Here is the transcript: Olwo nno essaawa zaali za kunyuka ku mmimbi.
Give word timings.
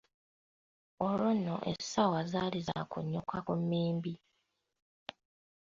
Olwo 1.07 1.29
nno 1.37 1.55
essaawa 1.71 2.21
zaali 2.31 2.59
za 2.67 2.79
kunyuka 2.91 3.37
ku 3.45 3.53
mmimbi. 3.59 4.13